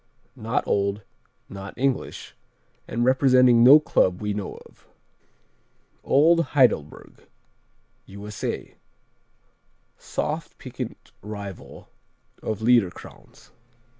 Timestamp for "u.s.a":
8.07-8.77